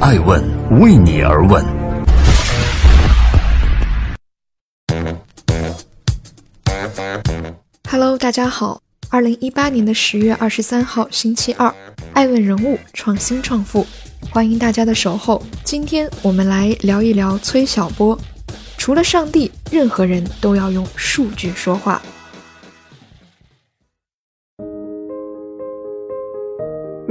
[0.00, 0.40] 爱问
[0.80, 1.64] 为你而问。
[7.90, 8.80] Hello，大家好，
[9.10, 11.74] 二零一八年的十月二十三号，星期二，
[12.12, 13.84] 爱问人物创新创富，
[14.30, 15.42] 欢迎大家的守候。
[15.64, 18.16] 今天我们来聊一聊崔晓波。
[18.76, 22.00] 除了上帝，任何人都要用数据说话。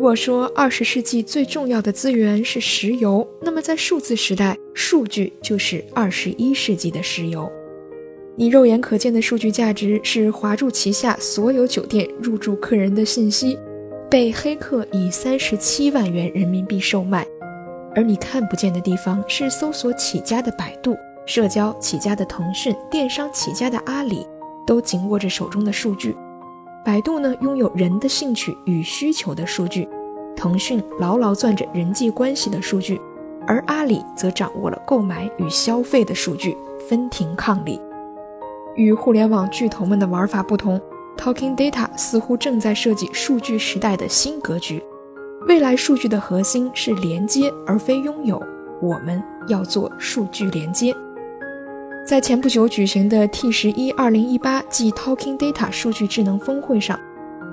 [0.00, 7.52] 如果说二十世纪最重要的资源是石油，那么在数字时代，数据就是二十一世纪的石油。
[8.34, 13.58] 你肉眼可见的数据价值是华住旗下所有酒店入住客人的信息，
[14.10, 17.22] 被黑客以三十七万元人民币售卖；
[17.94, 20.96] 而你看不见的地方是搜索起家的百度、
[21.26, 24.26] 社交起家的腾讯、电商起家的阿里，
[24.66, 26.16] 都紧握着手中的数据。
[26.82, 29.86] 百度呢，拥有人的兴趣与需求的数据；
[30.36, 33.00] 腾讯牢牢攥着人际关系的数据，
[33.46, 36.56] 而阿里则掌握了购买与消费的数据，
[36.88, 37.80] 分庭抗礼。
[38.76, 40.80] 与互联网巨头们的玩法不同
[41.16, 44.82] ，Talking Data 似乎正在设计数据时代的新格局。
[45.46, 48.40] 未来数据的核心是连接，而非拥有。
[48.80, 50.94] 我们要做数据连接。
[52.06, 56.98] 在前不久举行的 T 十一二零一八暨 Talking Data 数据智能峰会上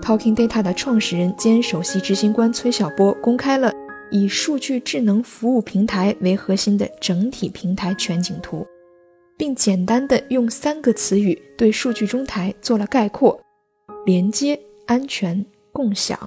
[0.01, 3.71] ，Talking Data 的创始人兼首席执行官崔晓波公开了
[4.11, 8.65] 以数据智能服务平台为核心的整体平台全景图，
[9.37, 13.39] 并简单的用三个词语对数据中台做了概括：
[14.05, 16.17] 连接、安全、共享。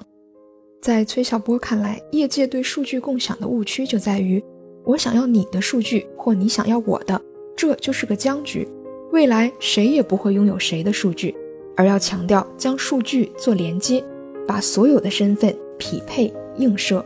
[0.81, 4.43] 在崔晓波看来，业界对数据共享的误区就在于：
[4.83, 7.21] 我想要你的数据，或你想要我的。
[7.55, 8.67] 这就是个僵局，
[9.11, 11.35] 未来谁也不会拥有谁的数据，
[11.75, 14.03] 而要强调将数据做连接，
[14.47, 17.03] 把所有的身份匹配映射。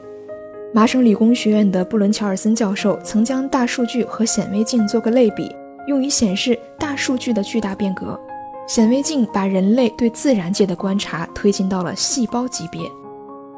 [0.73, 5.49] 麻省理工学院的布伦乔尔森教授曾将大数据和显微镜做个类比，
[5.87, 8.19] 用以显示大数据的巨大变革。
[8.67, 12.81] 显微镜把人类对自然界的观察推进到了细胞级别，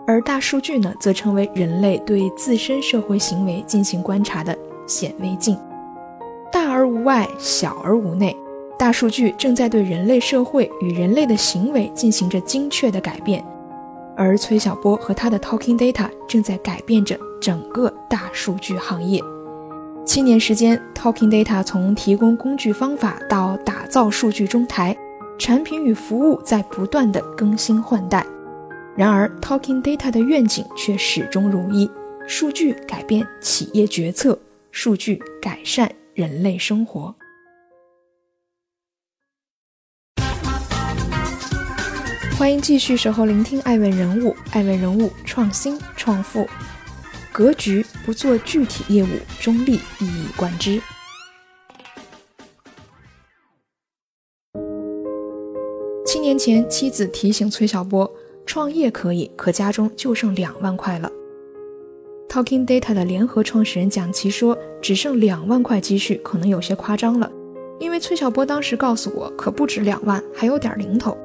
[0.06, 4.56] 而大数据呢，则成为人类对自身社会行为进行观察的
[4.86, 5.58] 显微镜。
[6.52, 8.36] 大而无外，小而无内。
[8.78, 13.44] 大数据正在对人类社会与人类的行为进行着精确的改变，
[14.16, 19.20] 而崔晓波和他的 Talking Data 正在改变着整个大数据行业。
[20.06, 24.96] 七年时间，Talking Data 从提供工具方法到打造数据中台，
[25.40, 28.24] 产品与服务在不断的更新换代。
[28.96, 31.90] 然而，Talking Data 的愿景却始终如一：
[32.28, 34.38] 数据改变企业决策，
[34.72, 35.92] 数据改善。
[36.14, 37.14] 人类生活。
[42.38, 46.48] 欢迎继续守候聆听爱问人物，爱问人物创新创富，
[47.32, 49.08] 格局不做具体业务，
[49.40, 50.80] 中立一以贯之。
[56.06, 58.08] 七年前，妻子提醒崔晓波，
[58.46, 61.12] 创业可以，可家中就剩两万块了。
[62.30, 67.32] Talking Data 的联合创始人蒋奇说：“只剩两万块积蓄，可能有些夸张了。
[67.80, 71.18] 因为崔晓波当时告诉我，可不止两万，还有点零头。”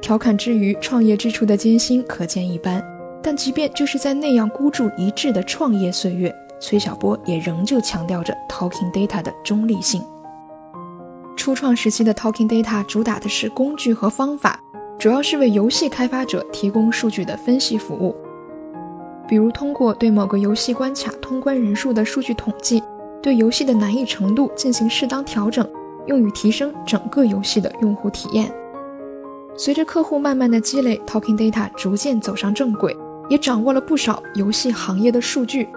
[0.00, 2.82] 调侃之余，创业之初的艰辛可见一斑。
[3.22, 10.00] 但即便就是在那样孤注一掷的创业岁月，崔晓波也仍旧强调着 Talking Data 的中立性。
[11.36, 14.60] 初创时期的 Talking Data 主打的是工具和方法，
[14.98, 18.14] 主要是为游戏开发者提供数据的分析服务。
[19.26, 22.80] 比如通过对某个游戏关卡通关人数的数据统计，
[23.20, 25.68] 对游戏的难易程度进行适当调整，
[26.06, 28.48] 用于提升整个游戏的用户体验。
[29.58, 32.96] 随着客户慢慢的积累，Talking Data 逐渐走上正轨，
[33.28, 35.68] 也掌握了不少游戏行业的数据。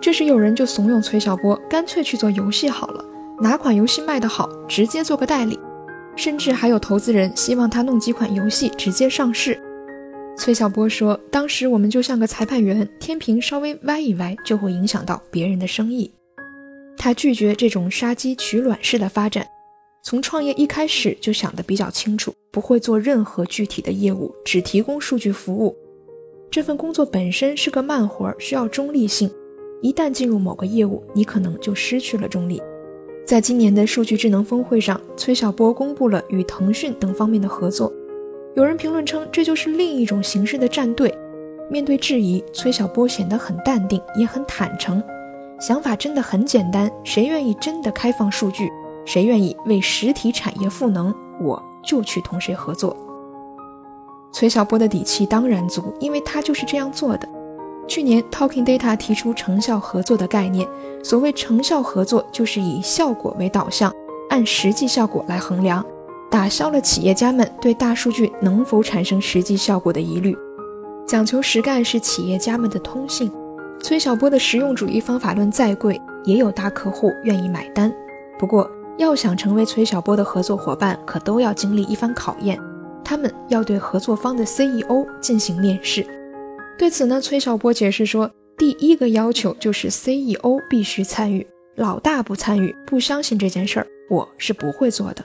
[0.00, 3.04] 这时有人就怂恿崔小波干脆去做游戏好了，
[3.40, 5.58] 哪款游戏卖得好，直接做个代理。
[6.16, 9.58] 甚至还有投资人希望他弄几款游戏直接上市。
[10.36, 16.10] 崔小波说：“当时我们就像个裁判员，天平稍微歪一歪，就会影响到别人的生意。
[16.96, 19.46] 他拒绝这种杀鸡取卵式的发展，
[20.02, 25.76] 从创业一开始就想得比较清楚，不会做任何具体的业务，只提供数据服务。
[26.50, 29.30] 这份工作本身是个慢活，需要中立性。
[29.82, 32.62] 一旦进入某个业务，你可能就失去了中立。
[33.26, 37.92] 在今年的数据智能峰会上，崔晓波公布了与腾讯等方面的合作。”
[38.56, 41.14] 有人评论称，这就是另一种形式的站队。
[41.70, 45.00] 面对质疑，崔小波显得很淡定，也很坦诚。
[45.60, 48.68] 想法真的很简单：谁愿意真的开放数据，
[49.04, 52.96] 谁愿意为实体产业赋能，我就去同谁合作。
[54.32, 57.28] 崔小波的底气当然足，因为他就是这样做的。
[57.88, 60.68] 去年，Talking Data 提出成效合作的概念。
[61.02, 63.92] 所谓成效合作，就是以效果为导向，
[64.28, 65.84] 按实际效果来衡量，
[66.30, 70.36] 打消了企业家们对大数据能否产生实际效果的疑虑。
[71.04, 73.28] 讲求实干是企业家们的通性。
[73.82, 77.92] 崔小波的实用主义方法论再贵，也有大客户愿意买单。
[78.38, 78.70] 不过，
[79.00, 82.60] 要想成为崔小波的合作伙伴，可都要经历一番考验。
[83.02, 86.06] 他们要对合作方的 CEO 进行面试。
[86.78, 95.24] 对此呢，崔小波解释说，第一个要求就是 CEO 必须参与，老大不参与，不相信这件事儿，我是不会做的。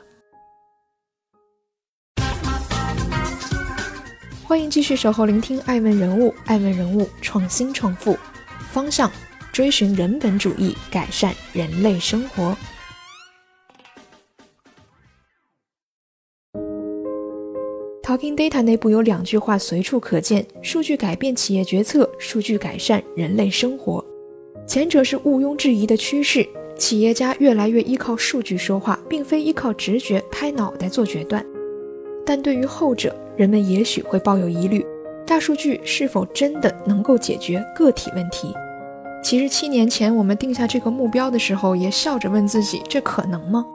[4.45, 8.17] 欢迎继续守候聆听爱问人物，爱问人物创新创富
[8.71, 9.11] 方向，
[9.51, 12.55] 追寻人本主义，改善人类生活。
[18.15, 24.01] Talking Data 内部有两句话随处可见：数据改变企业决策，数据改善人类生活。
[24.65, 26.47] 前者是毋庸置疑的趋势，
[26.77, 31.45] 企业家越来越依靠数据说话，并非依靠直觉拍脑袋做决断。
[32.25, 34.85] 但对于后者，人们也许会抱有疑虑：
[35.27, 38.53] 大数据是否真的能够解决个体问题？
[39.21, 43.65] 其实七年前我们定下这个目标的时候，也笑着问自己：这可能吗？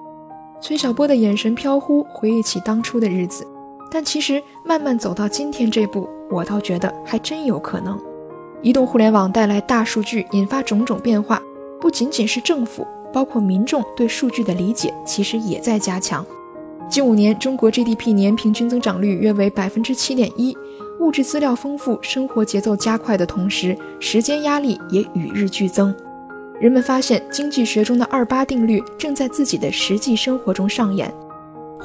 [0.62, 3.46] 崔晓波的眼神飘忽，回忆起当初的日子。
[3.90, 7.98] 但其实慢慢走到今天这步，我倒觉得还真有可能。
[8.62, 11.42] 移动互联网带来大数据，引发种种变化，
[11.80, 16.24] 不仅仅是政府，包括民众对数据的理解，其实也在加强。
[16.88, 20.56] 近五年，中国 GDP 年平均增长率约为百分之七点一，
[20.98, 25.94] 物质资料丰富，生活节奏加快的同时，时间压力也与日俱增。
[26.60, 31.12] 人们发现，经济学中的二八定律正在自己的实际生活中上演。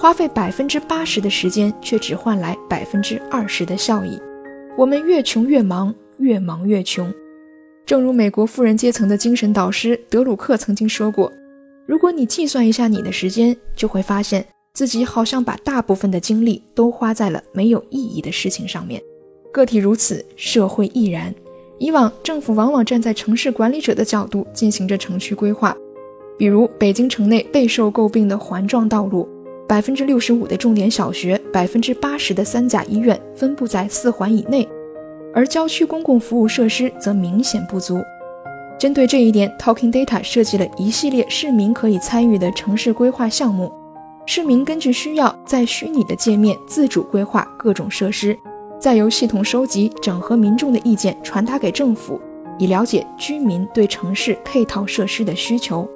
[0.06, 4.22] 花费百分之八十的时间，却只换来百分之二十的效益。
[4.78, 7.12] 我们越穷越忙，越忙越穷。
[7.88, 11.34] 正如美国富人阶层的精神导师德鲁克曾经说过
[11.88, 19.01] ：“如果你计算一下你的时间，就会发现自己好像把大部分的精力都花在了没有意义的事情上面。
[19.51, 21.34] 个体如此，社会亦然。
[21.80, 25.75] 以往政府往往站在城市管理者的角度进行着城区规划，
[26.38, 29.28] 比如北京城内备受诟病的环状道路。”
[29.67, 34.67] 百分之六十五的重点小学，百分之八十的三甲医院分布在四环以内，
[35.33, 38.00] 而郊区公共服务设施则明显不足。
[38.77, 43.71] 针对这一点，Talking Data 设计了一系列市民可以参与的城市规划项目。
[44.27, 48.38] 市民根据需要，在虚拟的界面自主规划各种设施，
[48.79, 52.19] 再由系统收集整合民众的意见，传达给政府，
[52.59, 55.88] 以了解居民对城市配套设施的需求。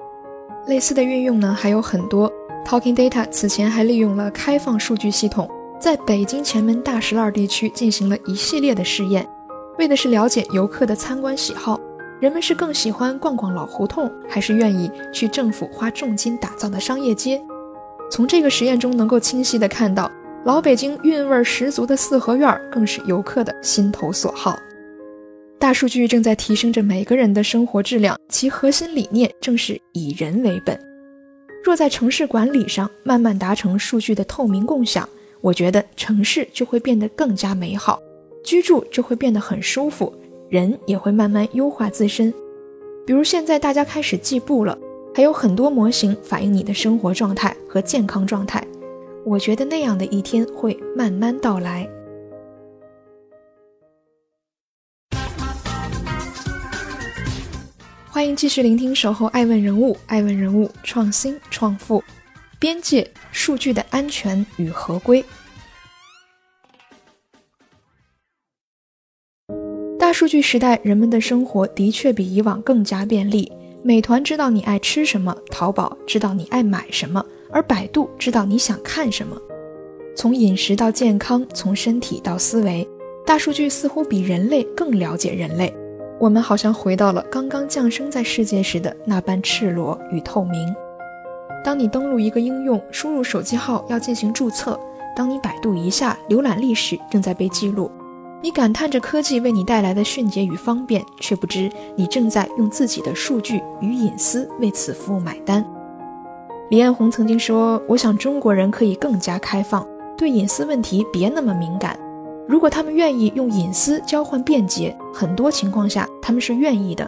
[0.68, 2.32] 类似的运用呢，还有很多。
[2.70, 5.50] Talking Data 此前还利用了开放数据系统，
[5.80, 9.28] 在北京前门大石栏地区进行了一系列的试验，
[9.80, 11.80] 为的是了解游客的参观喜好，
[12.20, 17.42] 人们是更喜欢逛逛老胡同，还是愿意去政府花重金打造的商业街？
[18.12, 20.12] 从这个实验中能够清晰地看到，
[20.46, 24.56] 老北京韵味十足的四合院更是游客的心头所好。
[25.58, 30.80] 大数据正在提升着每个人的生活质量，其核心理念正是以人为本。
[31.64, 35.08] 若在城市管理上慢慢达成数据的透明共享，
[35.42, 38.02] 我觉得城市就会变得更加美好，
[38.44, 40.14] 居住就会变得很舒服，
[40.50, 42.34] 人也会慢慢优化自身。
[43.06, 44.78] 比如现在大家开始计步了，
[45.14, 48.66] 还有很多模型反映你的生活状态和健康状态，
[49.26, 51.90] 我觉得那样的一天会慢慢到来。
[58.20, 62.04] 欢迎继续聆听《守候爱问人物》，爱问人物创新创富，
[62.60, 65.24] 边界数据的安全与合规。
[69.98, 73.50] 大数据时代，人们的生活的确比以往更加便利。
[73.86, 79.38] 美团知道你爱吃什么，淘宝知道你爱买什么，而百度知道你想看什么。
[80.14, 82.86] 从饮食到健康，从身体到思维，
[83.26, 85.74] 大数据似乎比人类更了解人类。
[86.20, 90.76] 我们好像回到了刚刚降生在世界时的那般赤裸与透明。
[91.64, 94.78] 当你登录一个应用，输入手机号要进行注册；
[95.16, 97.90] 当你百度一下，浏览历史正在被记录。
[98.42, 105.66] 你感叹着科技为你带来的迅捷与方便，却不知你正在用自己的数据与隐私为此服务买单。
[106.70, 109.86] 李彦宏曾经说：“我想中国人可以更加开放，
[110.18, 111.98] 对隐私问题别那么敏感。”
[112.50, 117.08] 如果他们愿意用隐私交换便捷，很多情况下他们是愿意的，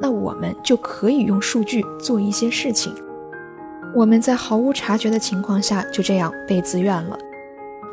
[0.00, 2.92] 那我们就可以用数据做一些事情。
[3.94, 7.16] 我们在毫无察觉的情况下就这样被自愿了，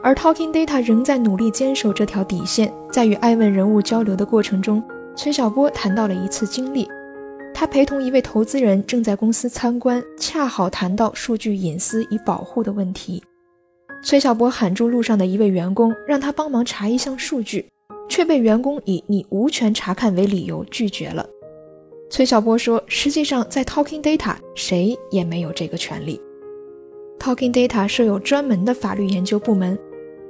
[0.01, 4.84] 而 Talking Data 仍在努力坚守这条底线，在与艾问人物交流的过程中，
[5.15, 6.89] 崔晓波谈到了一次经历，
[7.53, 13.22] 他陪同一位投资人正在公司参观，恰好谈到数据隐私与保护的问题。
[14.01, 17.65] 崔小波喊住路上的一位员工，让他帮忙查一项数据，
[18.07, 21.25] 却被员工以“你无权查看”为理由拒绝了。
[22.09, 26.19] 崔小波说：“实际上，在 Talking Data，谁也没有这个权利。
[27.19, 29.77] Talking Data 设有专门的法律研究部门。”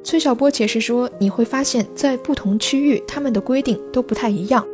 [0.04, 4.66] 崔小波解释说：“你会发现在不同区域，他们的规定都不太一样。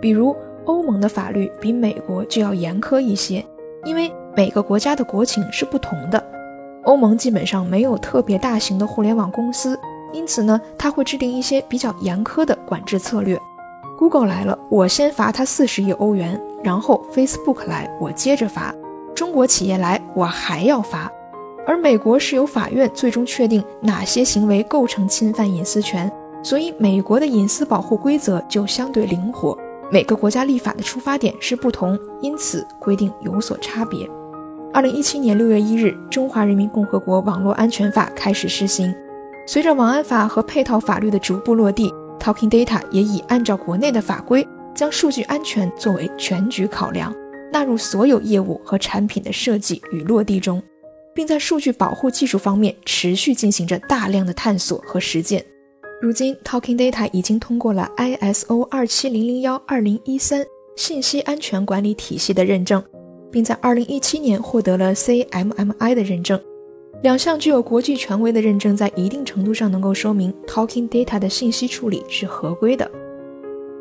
[0.00, 3.44] 比如，欧盟的法律比美国就要严苛一些，
[3.84, 6.29] 因为每个国家的国情是不同的。
[6.84, 9.78] 欧盟基本上没有特别大型的互联网公司，
[10.12, 13.38] 因此呢，他会制定一些比较严苛的管制策略。
[13.98, 18.74] Google 来了，我先罚他四十亿欧元，然后 Facebook 来，我接着罚。
[19.14, 21.10] 中国企业来，我还要罚。”
[21.66, 26.10] 而美国是由法院最终确定哪些行为构成侵犯隐私权，
[26.42, 29.56] 所以美国的隐私保护规则就相对灵活。
[29.92, 34.08] 每个国家立法的出发点是不同，因此规定有所差别。
[34.72, 38.94] 二零一七年六月一日，《中华人民共和国网络安全法》开始施行。
[39.44, 47.12] 随着网安法和配套法律的逐步落地，Talking Data 也已按照国内的法规，将数据安全作为全局考量，
[47.52, 50.62] 纳入所有业务和产品的设计与落地中。
[51.12, 55.44] 并在数据保护技术方面持续进行着大量的探索和实践。
[56.00, 60.46] 如今，Talking Data 已经通过了 ISO 二七零零幺二零一三
[60.76, 62.82] 信息安全管理体系的认证，
[63.30, 66.40] 并在二零一七年获得了 CMMI 的认证。
[67.02, 72.90] 两项具有国际权威的认证，在一定程度上能够说明 Talking Data 的信息处理是合规的。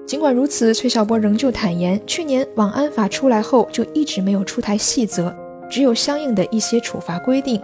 [0.06, 5.36] 尽管如此，崔晓波仍旧坦言，去年网安法出来后就一直没有出台细则。
[5.70, 7.62] 只有相应的一些处罚规定，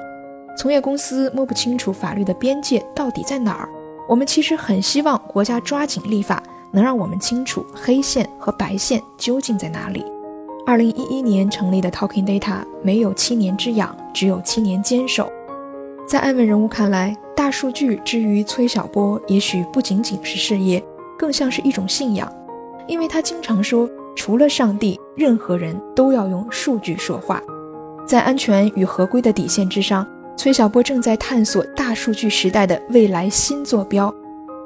[0.57, 3.69] 从业公司摸不清楚法律的边界到底在哪儿。
[4.07, 10.05] 我们其实很希望国家抓紧立法，能让我们清楚黑线和白线究竟在哪里。
[10.67, 15.31] 二零一一年成立的 Talking Data 没有七年之痒，只有七年坚守。
[16.07, 20.83] 在爱问人物看来，大数据之于崔小波，也许不仅仅是事业，
[21.19, 22.27] 更像是一种信仰，
[22.87, 27.39] 因为他经常说，除了上帝，任何人都要用数据说话。
[28.07, 30.05] 在安全与合规的底线之上，
[30.35, 34.11] 崔小波正在探索大数据时代的未来新坐标，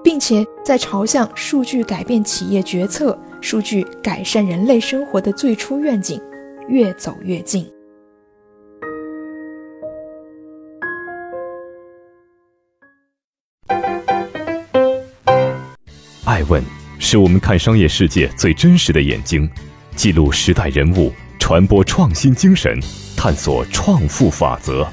[0.01, 6.21] 并且在朝向数据改变企业决策、数据改善人类生活的最初愿景
[6.67, 7.65] 越走越近。
[16.25, 16.61] 爱问
[16.99, 19.49] 是我们看商业世界最真实的眼睛，
[19.95, 22.79] 记录时代人物，传播创新精神。
[23.17, 24.87] 探索创富法则。